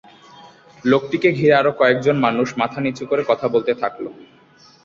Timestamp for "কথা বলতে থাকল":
3.29-4.05